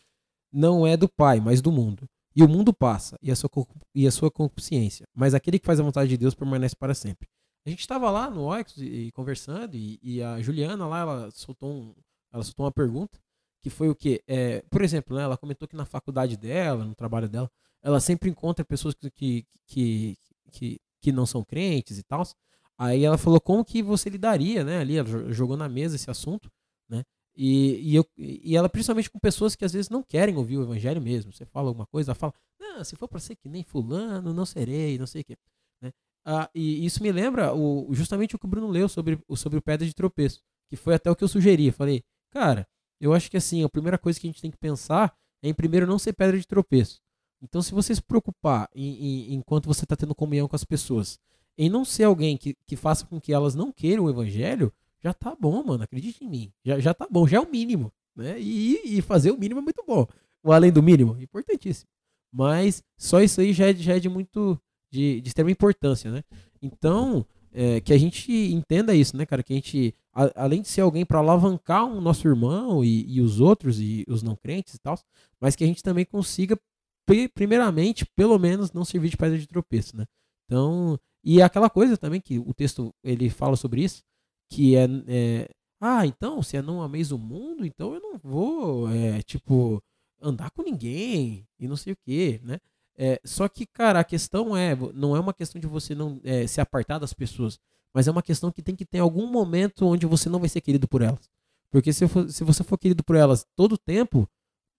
[0.53, 2.09] não é do Pai, mas do mundo.
[2.37, 3.51] E o mundo passa, e a sua,
[3.92, 5.05] e a sua concupiscência.
[5.12, 7.27] Mas aquele que faz a vontade de Deus permanece para sempre.
[7.66, 11.72] A gente estava lá no Oix e conversando, e, e a Juliana lá, ela soltou,
[11.72, 11.94] um,
[12.33, 13.18] ela soltou uma pergunta,
[13.64, 14.22] que foi o quê?
[14.29, 17.51] É, por exemplo, né, ela comentou que na faculdade dela, no trabalho dela,
[17.83, 20.16] ela sempre encontra pessoas que, que, que,
[20.53, 22.23] que, que não são crentes e tal.
[22.79, 24.79] Aí ela falou como que você lidaria, né?
[24.79, 26.51] Ali, ela jo- jogou na mesa esse assunto,
[26.88, 27.03] né?
[27.37, 30.62] E, e, eu, e ela, principalmente com pessoas que às vezes não querem ouvir o
[30.62, 31.33] evangelho mesmo.
[31.33, 34.44] Você fala alguma coisa, ela fala, não, se for para ser que nem fulano, não
[34.47, 35.37] serei, não sei o quê.
[35.81, 35.92] Né?
[36.25, 39.62] Ah, e isso me lembra o, justamente o que o Bruno leu sobre, sobre o
[39.62, 41.66] pedra de tropeço, que foi até o que eu sugeri.
[41.66, 42.66] Eu falei, cara,
[43.01, 45.55] eu acho que assim, a primeira coisa que a gente tem que pensar é em
[45.55, 47.01] primeiro não ser pedra de tropeço.
[47.42, 51.18] Então, se você se preocupar em, em- enquanto você está tendo comunhão com as pessoas,
[51.57, 54.72] em não ser alguém que, que faça com que elas não queiram o evangelho,
[55.03, 55.83] já tá bom, mano.
[55.85, 56.53] Acredite em mim.
[56.64, 57.92] Já, já tá bom, já é o mínimo.
[58.16, 58.40] Né?
[58.40, 60.07] E, e fazer o mínimo é muito bom.
[60.42, 61.88] O além do mínimo, importantíssimo.
[62.33, 64.59] Mas só isso aí já é, já é de muito.
[64.90, 66.24] De, de extrema importância, né?
[66.62, 69.42] Então, é, que a gente entenda isso, né, cara?
[69.42, 73.20] Que a gente, a- além de ser alguém para alavancar o nosso irmão e, e
[73.20, 74.98] os outros e os não crentes e tal,
[75.38, 76.59] mas que a gente também consiga,
[77.35, 80.05] primeiramente, pelo menos, não servir de pedra de tropeço, né?
[80.47, 84.03] Então, e é aquela coisa também que o texto ele fala sobre isso,
[84.51, 88.90] que é, é, ah, então, se é não ameis o mundo, então eu não vou,
[88.90, 89.83] é, tipo,
[90.21, 92.59] andar com ninguém e não sei o que, né?
[92.97, 96.47] É, só que, cara, a questão é, não é uma questão de você não é,
[96.47, 97.59] se apartar das pessoas,
[97.94, 100.61] mas é uma questão que tem que ter algum momento onde você não vai ser
[100.61, 101.31] querido por elas.
[101.71, 104.29] Porque se, for- se você for querido por elas todo o tempo,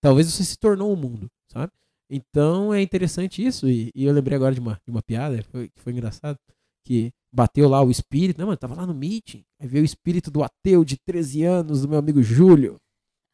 [0.01, 1.71] talvez você se tornou o mundo, sabe?
[2.09, 3.69] Então é interessante isso.
[3.69, 6.37] E, e eu lembrei agora de uma, de uma piada que foi engraçado.
[6.85, 8.57] Que bateu lá o espírito, né, mano?
[8.57, 9.43] Tava lá no meeting.
[9.59, 12.77] Aí veio o espírito do ateu de 13 anos, do meu amigo Júlio.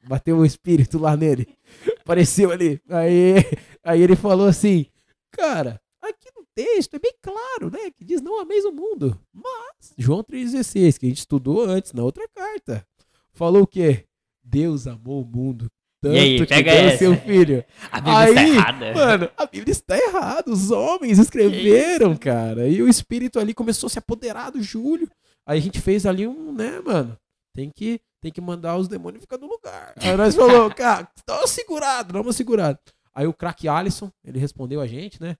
[0.07, 1.47] Bateu o espírito lá nele.
[2.01, 2.79] Apareceu ali.
[2.89, 3.35] Aí,
[3.83, 4.85] aí ele falou assim:
[5.31, 7.91] Cara, aqui no texto é bem claro, né?
[7.91, 9.19] Que diz não ameis o mundo.
[9.33, 12.85] Mas, João 3,16, que a gente estudou antes, na outra carta.
[13.31, 14.05] Falou o quê?
[14.43, 15.67] Deus amou o mundo.
[16.01, 16.97] Tanto aí, que pega deu essa.
[16.97, 17.65] seu filho.
[17.91, 18.93] A Bíblia está Aí, errada.
[18.93, 20.51] Mano, a Bíblia está errada.
[20.51, 22.67] Os homens escreveram, cara.
[22.67, 25.09] E o espírito ali começou a se apoderar do Júlio.
[25.47, 27.17] Aí a gente fez ali um, né, mano?
[27.55, 29.93] Tem que, tem que mandar os demônios ficar no lugar.
[29.97, 32.79] Aí nós falou, cara, dá uma segurada, dá uma segurada.
[33.13, 35.35] Aí o craque Alisson, ele respondeu a gente, né?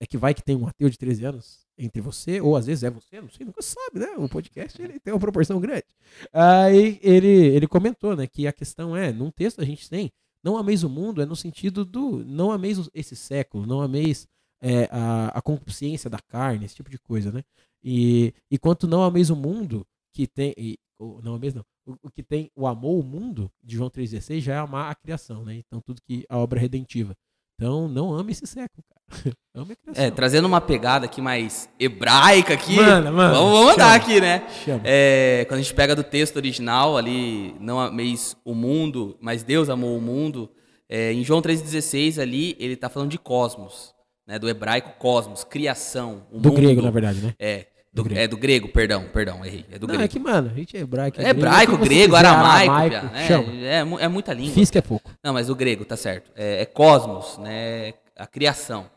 [0.00, 2.82] É que vai que tem um ateu de 13 anos entre você, ou às vezes
[2.82, 4.08] é você, não sei, nunca sabe, né?
[4.16, 5.84] O podcast ele tem uma proporção grande.
[6.32, 10.10] Aí ele, ele comentou, né, que a questão é, num texto a gente tem,
[10.42, 14.26] não ameis o mundo é no sentido do não ameis esse século, não ameis
[14.60, 17.42] é, a, a concupiscência da carne, esse tipo de coisa, né?
[17.82, 20.78] E, e quanto não ameis o mundo, que tem, e
[21.22, 21.64] não amei não.
[21.86, 24.94] O, o que tem o amor o mundo de João 3:16 já é amar a
[24.94, 25.54] criação, né?
[25.56, 27.16] Então tudo que a obra é redentiva.
[27.58, 29.34] Então não ame esse século, cara.
[29.52, 30.04] ame a criação.
[30.04, 32.76] É, trazendo uma pegada aqui mais hebraica aqui.
[32.76, 34.46] Mano, mano, vamos, vamos andar aqui, né?
[34.64, 34.80] Chama.
[34.84, 39.68] É, quando a gente pega do texto original ali, não ameis o mundo, mas Deus
[39.68, 40.48] amou o mundo.
[40.88, 43.92] é, em João 3,16 ali, ele tá falando de cosmos,
[44.24, 44.38] né?
[44.38, 46.26] Do hebraico cosmos, criação.
[46.30, 46.52] do mundo.
[46.52, 47.34] grego, na verdade, né?
[47.40, 47.66] É,
[47.98, 48.20] do, Do grego.
[48.20, 49.64] é do grego, perdão, perdão, errei.
[49.70, 50.04] É do não, grego.
[50.04, 51.20] é que, mano, a gente é hebraico.
[51.20, 53.16] É hebraico, você grego, quiser, aramaico, aramaico,
[53.64, 54.54] é, é, mu- é muita língua.
[54.54, 55.10] Física é pouco.
[55.22, 56.30] Não, mas o grego, tá certo.
[56.34, 57.94] É, é cosmos, né?
[58.16, 58.90] A criação.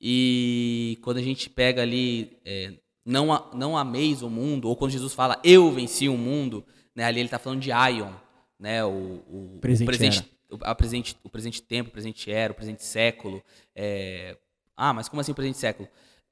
[0.00, 2.72] E quando a gente pega ali, é,
[3.04, 6.64] não, a- não ameis o mundo, ou quando Jesus fala eu venci o mundo,
[6.94, 7.04] né?
[7.04, 8.10] Ali ele tá falando de Aion,
[8.58, 8.84] né?
[8.84, 12.82] O, o, Presente o presente, o, presente, o presente tempo, o presente era, o presente
[12.84, 13.42] século.
[13.76, 14.36] é,
[14.76, 15.88] Ah, mas como assim o presente século?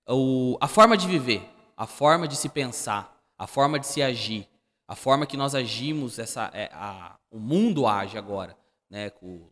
[0.09, 1.43] O, a forma de viver,
[1.81, 4.47] a forma de se pensar, a forma de se agir,
[4.87, 8.55] a forma que nós agimos, essa, é, a, o mundo age agora,
[8.91, 9.09] né?
[9.09, 9.49] com-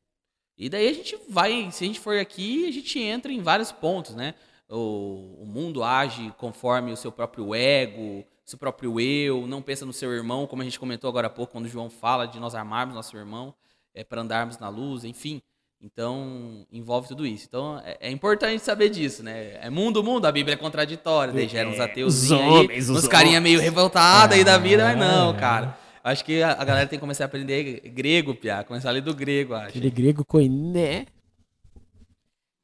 [0.55, 3.73] e daí a gente vai, se a gente for aqui, a gente entra em vários
[3.73, 4.35] pontos, né?
[4.69, 9.93] O, o mundo age conforme o seu próprio ego, seu próprio eu, não pensa no
[9.95, 12.55] seu irmão, como a gente comentou agora há pouco, quando o João fala de nós
[12.55, 13.55] armarmos nosso irmão
[13.95, 15.41] é, para andarmos na luz, enfim.
[15.81, 17.47] Então, envolve tudo isso.
[17.47, 19.55] Então, é, é importante saber disso, né?
[19.65, 23.05] É mundo, mundo, a Bíblia é contraditória, daí gera uns ateus os aí, homens, os
[23.05, 25.39] uns carinha meio revoltados aí da vida, mas não, É.
[25.39, 25.79] cara.
[26.03, 29.03] Acho que a, a galera tem que começar a aprender grego, Pia, começar a ler
[29.03, 29.69] do grego, acho.
[29.69, 31.07] Aquele grego koiné.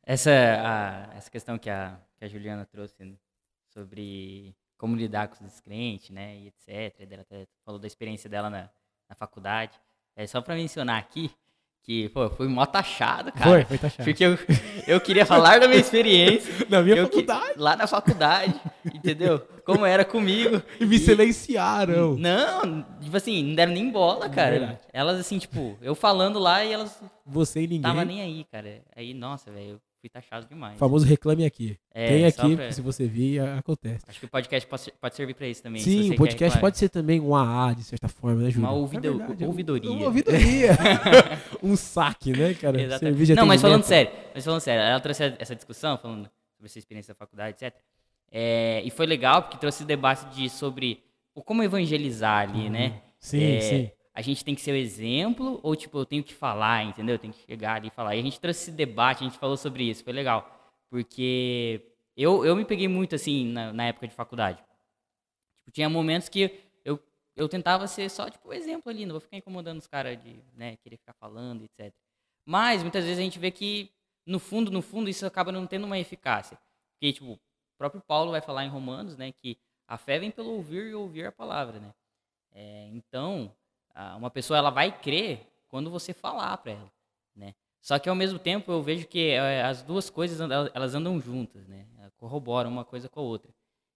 [0.02, 3.14] Essa, a- essa questão que a, que a Juliana trouxe né,
[3.72, 7.06] sobre como lidar com os descrentes, né, e etc.
[7.10, 8.68] Ela até falou da experiência dela na,
[9.08, 9.72] na faculdade.
[10.16, 11.30] É só pra mencionar aqui
[11.84, 13.44] que, pô, fui mó taxado, cara.
[13.50, 14.04] Foi, foi taxado.
[14.04, 14.38] Porque eu,
[14.86, 16.50] eu queria falar da minha experiência.
[16.70, 17.58] Na minha eu que- faculdade.
[17.58, 18.54] lá na faculdade,
[18.86, 19.38] entendeu?
[19.66, 20.62] Como era comigo.
[20.80, 22.16] E me silenciaram.
[22.16, 24.50] Não, tipo assim, não deram nem bola, cara.
[24.58, 24.78] Verdade.
[24.92, 27.82] Elas, assim, tipo, eu falando lá e elas Você e ninguém.
[27.82, 28.80] tava nem aí, cara.
[28.96, 30.74] Aí, nossa, velho, fui taxado demais.
[30.74, 31.78] O famoso reclame aqui.
[31.90, 34.04] É, Tem aqui, pra- se você vir, acontece.
[34.06, 35.80] Acho que o podcast pode, pode servir pra isso também.
[35.80, 38.68] Sim, o podcast pode ser também um AA, de certa forma, né, Júlio?
[38.68, 39.90] Uma ouvido- É verdade, ouvidoria.
[39.90, 40.70] Uma ouvidoria.
[41.62, 42.78] um saque, né, cara?
[42.80, 43.34] Exatamente.
[43.34, 47.14] Não, mas falando sério, mas falando sério, ela trouxe essa discussão, falando sobre essa experiência
[47.14, 47.74] da faculdade, etc.
[48.30, 51.02] É, e foi legal, porque trouxe o debate de, sobre
[51.46, 53.00] como evangelizar ali, né?
[53.18, 53.90] Sim, É, sim.
[54.14, 57.16] A gente tem que ser o exemplo, ou tipo, eu tenho que falar, entendeu?
[57.16, 58.14] Eu tenho que chegar ali e falar.
[58.14, 60.48] E a gente trouxe esse debate, a gente falou sobre isso, foi legal.
[60.88, 61.82] Porque
[62.16, 64.62] eu, eu me peguei muito assim na, na época de faculdade.
[65.58, 67.00] Tipo, tinha momentos que eu,
[67.34, 70.40] eu tentava ser só, tipo, o exemplo ali, não vou ficar incomodando os caras de,
[70.54, 71.92] né, querer ficar falando, etc.
[72.46, 73.90] Mas muitas vezes a gente vê que,
[74.24, 76.56] no fundo, no fundo, isso acaba não tendo uma eficácia.
[76.92, 77.40] Porque, tipo, o
[77.76, 81.26] próprio Paulo vai falar em Romanos, né, que a fé vem pelo ouvir e ouvir
[81.26, 81.92] a palavra, né?
[82.52, 83.52] É, então,
[84.16, 86.92] uma pessoa ela vai crer quando você falar para ela,
[87.34, 87.54] né?
[87.80, 90.40] Só que ao mesmo tempo eu vejo que eh, as duas coisas
[90.72, 91.86] elas andam juntas, né?
[92.16, 93.52] Corroboram uma coisa com a outra.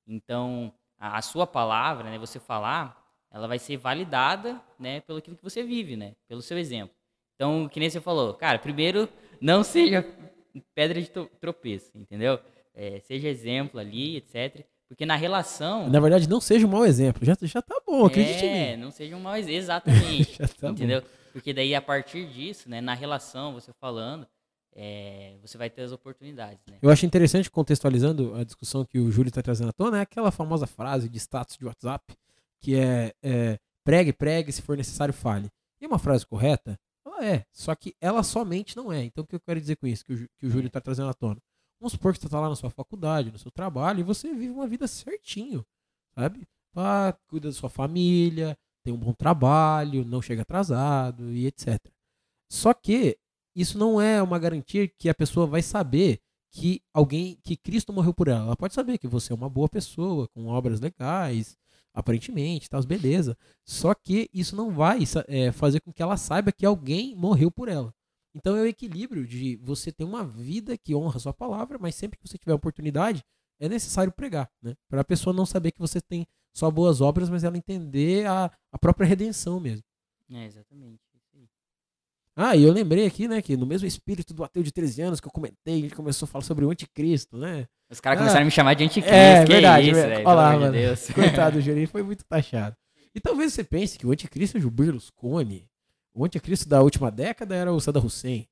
[0.06, 5.62] Então, a, sua palavra, né, você falar, ela vai ser validada, né, pelo que você
[5.62, 6.14] vive, né?
[6.26, 6.94] Pelo seu exemplo.
[7.34, 9.08] Então, que nem você falou, cara, primeiro
[9.40, 10.04] não seja
[10.74, 12.40] pedra de tro- tropeço, entendeu?
[12.74, 14.64] É, seja exemplo ali, etc.
[14.88, 17.24] Porque na relação Na verdade, não seja um mau exemplo.
[17.24, 18.82] Já, já tá bom, acredite em é, mim.
[18.82, 20.36] não seja um mau ex- exatamente.
[20.40, 20.70] Já tá bom.
[20.70, 21.02] entendeu?
[21.32, 24.26] Porque daí, a partir disso, né, na relação, você falando,
[24.74, 26.78] é, você vai ter as oportunidades, né?
[26.80, 30.30] Eu acho interessante, contextualizando a discussão que o Júlio está trazendo à tona, é aquela
[30.30, 32.14] famosa frase de status de WhatsApp,
[32.60, 35.48] que é, é, pregue, pregue, se for necessário, fale.
[35.80, 39.04] E uma frase correta, ela é, só que ela somente não é.
[39.04, 41.08] Então o que eu quero dizer com isso, que o, que o Júlio está trazendo
[41.10, 41.38] à tona?
[41.80, 44.50] Vamos supor que você está lá na sua faculdade, no seu trabalho, e você vive
[44.50, 45.64] uma vida certinho,
[46.14, 46.46] sabe?
[46.74, 51.78] Ah, cuida da sua família, tem um bom trabalho, não chega atrasado e etc.
[52.50, 53.18] Só que
[53.54, 58.14] isso não é uma garantia que a pessoa vai saber que alguém, que Cristo morreu
[58.14, 58.46] por ela.
[58.46, 61.56] Ela pode saber que você é uma boa pessoa, com obras legais,
[61.92, 63.36] aparentemente, tal, beleza.
[63.64, 67.68] Só que isso não vai é, fazer com que ela saiba que alguém morreu por
[67.68, 67.92] ela.
[68.34, 71.94] Então é o equilíbrio de você ter uma vida que honra a sua palavra, mas
[71.94, 73.24] sempre que você tiver oportunidade,
[73.60, 74.74] é necessário pregar, né?
[74.88, 78.50] Para a pessoa não saber que você tem só boas obras, mas ela entender a,
[78.72, 79.82] a própria redenção mesmo.
[80.30, 81.00] É, exatamente.
[81.14, 81.48] isso aí.
[82.36, 85.20] Ah, e eu lembrei aqui, né, que no mesmo espírito do ateu de 13 anos
[85.20, 87.66] que eu comentei, a gente começou a falar sobre o anticristo, né?
[87.90, 89.12] Os caras Ah, começaram a me chamar de anticristo.
[89.14, 89.86] É, que verdade.
[89.86, 90.14] isso, verdade.
[90.16, 90.72] velho, Olha lá, mano.
[90.72, 91.10] de Deus.
[91.10, 92.76] Coitado do Jurandir, foi muito taxado.
[93.14, 95.66] E talvez você pense que o anticristo é o Berlusconi.
[96.14, 98.46] O anticristo da última década era o Saddam Hussein.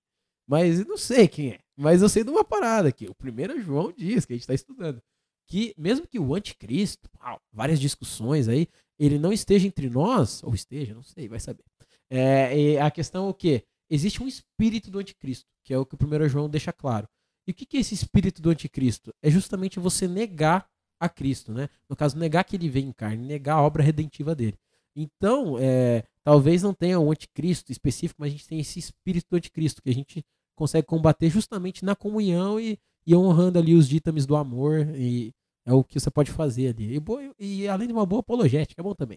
[0.47, 1.61] Mas não sei quem é.
[1.77, 3.07] Mas eu sei de uma parada aqui.
[3.09, 5.03] O primeiro João diz, que a gente está estudando.
[5.49, 10.55] Que mesmo que o anticristo, uau, várias discussões aí, ele não esteja entre nós, ou
[10.55, 11.65] esteja, não sei, vai saber.
[12.09, 13.65] É, a questão é o quê?
[13.91, 17.09] Existe um espírito do anticristo, que é o que o primeiro João deixa claro.
[17.47, 19.15] E o que é esse espírito do anticristo?
[19.23, 21.69] É justamente você negar a Cristo, né?
[21.89, 24.59] No caso, negar que ele vem em carne, negar a obra redentiva dele.
[24.97, 29.37] Então, é, talvez não tenha um anticristo específico, mas a gente tem esse espírito do
[29.37, 30.25] anticristo que a gente
[30.57, 35.33] consegue combater justamente na comunhão e, e honrando ali os ditames do amor e
[35.65, 37.01] é o que você pode fazer ali.
[37.39, 39.17] E, e além de uma boa apologética, é bom também.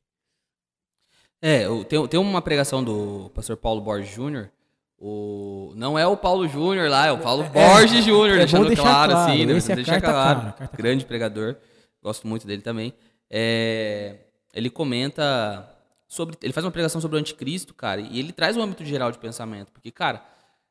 [1.42, 4.52] É, tem, tem uma pregação do pastor Paulo Borges Júnior.
[4.96, 8.66] O, não é o Paulo Júnior lá, é o Paulo é, Borges Júnior, é deixando
[8.76, 9.58] claro, claro, assim, né?
[9.58, 10.54] É deixar claro.
[10.54, 11.56] Cara, grande pregador,
[12.04, 12.94] gosto muito dele também.
[13.32, 14.18] É,
[14.54, 15.79] ele comenta
[16.10, 16.36] sobre.
[16.42, 19.20] Ele faz uma pregação sobre o anticristo, cara, e ele traz um âmbito geral de
[19.20, 19.72] pensamento.
[19.72, 20.26] Porque, cara,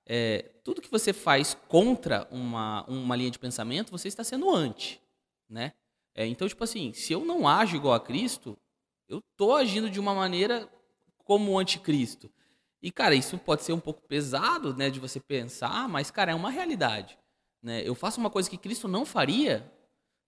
[0.05, 5.01] é, tudo que você faz contra uma, uma linha de pensamento, você está sendo anti
[5.48, 5.72] né?
[6.14, 8.59] É, então, tipo assim, se eu não ajo igual a Cristo,
[9.09, 10.68] eu tô agindo de uma maneira
[11.24, 12.31] como o anticristo.
[12.83, 16.35] E, cara, isso pode ser um pouco pesado, né, de você pensar, mas, cara, é
[16.35, 17.18] uma realidade.
[17.62, 17.83] Né?
[17.85, 19.72] Eu faço uma coisa que Cristo não faria,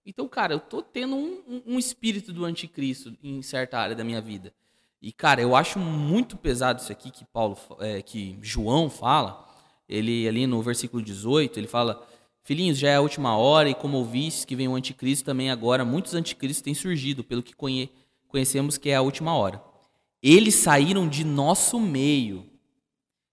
[0.05, 4.21] então, cara, eu tô tendo um, um espírito do anticristo em certa área da minha
[4.21, 4.55] vida.
[5.01, 9.47] E, cara, eu acho muito pesado isso aqui que Paulo, é, que João fala.
[9.89, 12.07] Ele ali no versículo 18, ele fala
[12.43, 15.85] Filhinhos, já é a última hora, e como ouvistes que vem o anticristo, também agora
[15.85, 17.91] muitos anticristos têm surgido, pelo que conhe
[18.29, 19.63] conhecemos que é a última hora.
[20.23, 22.47] Eles saíram de nosso meio,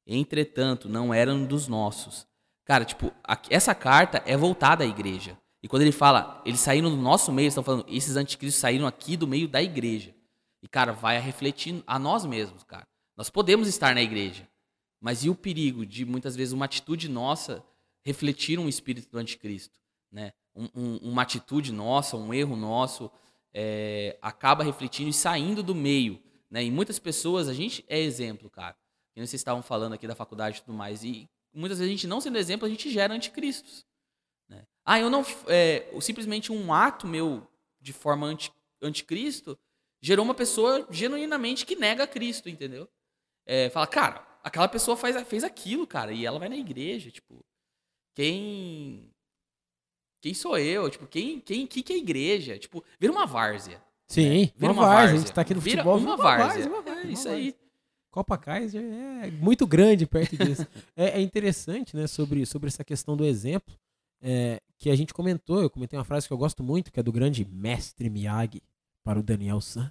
[0.05, 2.25] entretanto, não eram dos nossos.
[2.65, 3.11] Cara, tipo,
[3.49, 5.37] essa carta é voltada à igreja.
[5.61, 9.15] E quando ele fala, eles saíram do nosso meio, estão falando, esses anticristos saíram aqui
[9.15, 10.13] do meio da igreja.
[10.67, 12.85] E, cara, vai refletir a nós mesmos, cara.
[13.15, 14.45] Nós podemos estar na igreja,
[14.99, 17.63] mas e o perigo de muitas vezes uma atitude nossa
[18.03, 19.79] refletir um espírito do anticristo.
[20.11, 20.33] Né?
[20.53, 23.09] Um, um, uma atitude nossa, um erro nosso,
[23.53, 26.21] é, acaba refletindo e saindo do meio.
[26.51, 26.65] Né?
[26.65, 28.75] E muitas pessoas, a gente é exemplo, cara.
[29.13, 31.01] Que vocês estavam falando aqui da faculdade e tudo mais.
[31.01, 33.85] E muitas vezes a gente não sendo exemplo, a gente gera anticristos.
[34.49, 34.67] Né?
[34.83, 35.25] Ah, eu não.
[35.47, 37.47] É, simplesmente um ato meu
[37.79, 38.51] de forma anti,
[38.81, 39.57] anticristo
[40.01, 42.87] gerou uma pessoa genuinamente que nega Cristo, entendeu?
[43.45, 47.43] É, fala, cara, aquela pessoa faz, fez aquilo, cara, e ela vai na igreja, tipo.
[48.15, 49.09] Quem.
[50.21, 50.89] Quem sou eu?
[50.89, 52.57] Tipo, quem, quem, que, que é igreja?
[52.57, 53.81] Tipo, vira uma várzea.
[54.07, 54.51] Sim, né?
[54.55, 54.97] vira uma, uma várzea.
[54.97, 55.15] várzea.
[55.15, 55.97] A gente tá aqui no vira futebol.
[55.97, 56.67] Uma, uma várzea.
[56.67, 57.09] Uma várzea.
[57.09, 57.55] É isso aí.
[58.09, 60.65] Copa Kaiser é muito grande perto disso.
[60.97, 63.75] é, é, interessante, né, sobre, sobre essa questão do exemplo,
[64.21, 67.03] é, que a gente comentou, eu comentei uma frase que eu gosto muito, que é
[67.03, 68.63] do grande mestre Miyagi
[69.07, 69.89] para o Daniel San,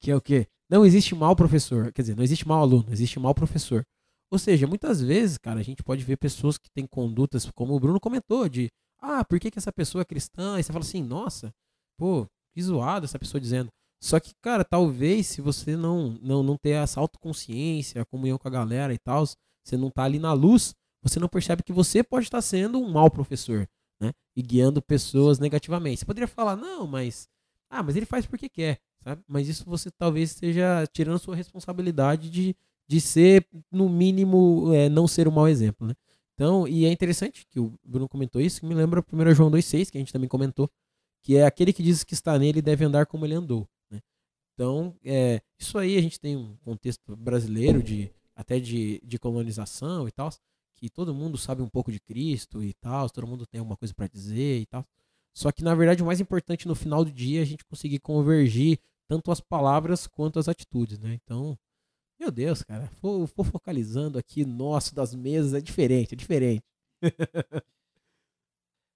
[0.00, 0.48] que é o quê?
[0.66, 3.84] Não existe mal professor, quer dizer, não existe mal aluno, existe mal professor.
[4.30, 7.78] Ou seja, muitas vezes, cara, a gente pode ver pessoas que têm condutas, como o
[7.78, 10.58] Bruno comentou, de ah, por que, que essa pessoa é cristã?
[10.58, 11.52] E você fala assim, nossa,
[11.98, 13.68] pô, que zoado essa pessoa dizendo.
[14.02, 18.48] Só que, cara, talvez se você não, não, não ter essa autoconsciência, a comunhão com
[18.48, 19.26] a galera e tal,
[19.62, 22.90] você não tá ali na luz, você não percebe que você pode estar sendo um
[22.90, 23.68] mau professor,
[24.00, 24.14] né?
[24.34, 26.00] E guiando pessoas negativamente.
[26.00, 27.28] Você poderia falar, não, mas.
[27.70, 29.22] Ah, mas ele faz porque quer, sabe?
[29.26, 35.06] Mas isso você talvez esteja tirando sua responsabilidade de, de ser, no mínimo, é, não
[35.06, 35.94] ser um mau exemplo, né?
[36.34, 39.90] Então, e é interessante que o Bruno comentou isso, que me lembra 1 João 2,6,
[39.90, 40.70] que a gente também comentou,
[41.22, 43.66] que é aquele que diz que está nele deve andar como ele andou.
[43.90, 44.00] Né?
[44.54, 50.06] Então, é, isso aí a gente tem um contexto brasileiro de até de, de colonização
[50.06, 50.30] e tal,
[50.74, 53.94] que todo mundo sabe um pouco de Cristo e tal, todo mundo tem alguma coisa
[53.94, 54.86] para dizer e tal.
[55.36, 57.98] Só que, na verdade, o mais importante no final do dia é a gente conseguir
[57.98, 61.12] convergir tanto as palavras quanto as atitudes, né?
[61.22, 61.58] Então,
[62.18, 66.64] meu Deus, cara, for, for focalizando aqui, nosso, das mesas, é diferente, é diferente.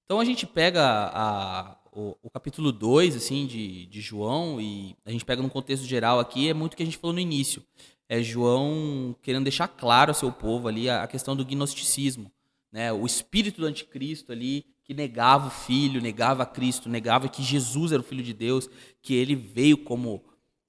[0.06, 5.10] então a gente pega a, o, o, capítulo 2, assim, de, de João, e a
[5.10, 7.62] gente pega no contexto geral aqui, é muito o que a gente falou no início.
[8.08, 12.32] É João querendo deixar claro ao seu povo ali a, a questão do gnosticismo,
[12.72, 12.90] né?
[12.90, 18.00] O espírito do anticristo ali, que negava o filho, negava Cristo, negava que Jesus era
[18.00, 18.68] o filho de Deus,
[19.00, 20.20] que ele veio como,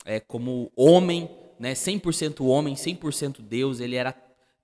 [0.05, 1.28] é, como homem,
[1.59, 4.15] né, 100% homem, 100% Deus, ele era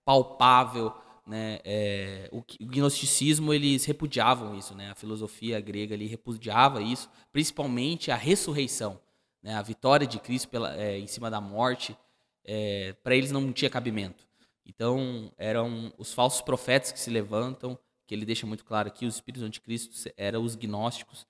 [0.06, 0.94] palpável,
[1.26, 7.10] né, é, o, o, gnosticismo eles repudiavam isso, né, a filosofia grega ali repudiava isso,
[7.32, 9.00] principalmente a ressurreição,
[9.42, 11.98] né, a vitória de Cristo pela, é, em cima da morte,
[12.46, 14.24] é, para eles não tinha cabimento.
[14.64, 17.76] Então eram os falsos profetas que se levantam,
[18.08, 21.28] que ele deixa muito claro aqui, os espíritos anticristos eram os gnósticos.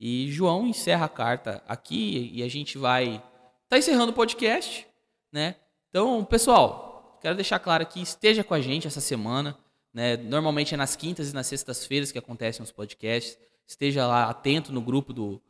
[0.00, 3.22] E João encerra a carta aqui e a gente vai
[3.68, 4.86] tá encerrando o podcast
[5.32, 5.56] né?
[5.88, 9.56] Então, pessoal, quero deixar claro que esteja com a gente essa semana,
[9.92, 10.16] né?
[10.16, 13.38] Normalmente é nas quintas e nas sextas-feiras que acontecem os podcasts.
[13.66, 15.40] Esteja lá atento no grupo do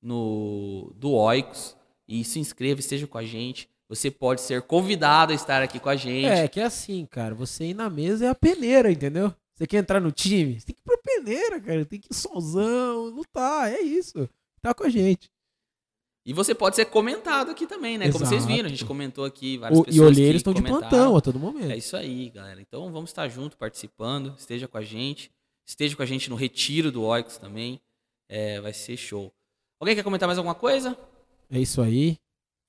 [0.00, 1.76] no do Oicos
[2.06, 3.68] e se inscreva, esteja com a gente.
[3.88, 6.26] Você pode ser convidado a estar aqui com a gente.
[6.26, 7.34] É, que é assim, cara.
[7.34, 9.34] Você ir na mesa é a peneira, entendeu?
[9.58, 10.60] Você quer entrar no time?
[10.60, 11.84] Você tem que ir pra peneira, cara.
[11.84, 13.72] Tem que ir solzão, lutar.
[13.72, 14.30] É isso.
[14.62, 15.28] Tá com a gente.
[16.24, 18.12] E você pode ser comentado aqui também, né?
[18.12, 18.86] Como vocês viram, a gente Exato.
[18.86, 20.06] comentou aqui várias O- e pessoas.
[20.10, 21.72] olheiros que estão de plantão a todo momento.
[21.72, 22.60] É isso aí, galera.
[22.60, 24.32] Então vamos estar junto, participando.
[24.38, 25.28] Esteja com a gente.
[25.66, 27.80] Esteja com a gente no retiro do Oicos também.
[28.28, 29.32] É, vai ser show.
[29.80, 30.96] Alguém quer comentar mais alguma coisa?
[31.50, 32.16] É isso aí.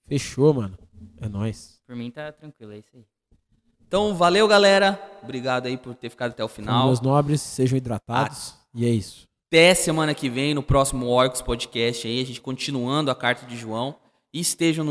[0.07, 0.75] Fechou, mano.
[1.21, 1.79] É nóis.
[1.85, 3.05] Por mim tá tranquilo, é isso aí.
[3.89, 5.01] Então, valeu, galera.
[5.23, 6.85] Obrigado aí por ter ficado até o Então, final.
[6.85, 8.53] meus nobres, sejam hidratados.
[8.75, 9.23] E é isso.
[9.47, 13.57] Até semana que vem, no próximo Orcos Podcast aí, a gente continuando a carta de
[13.57, 13.95] João.
[14.31, 14.87] E estejam no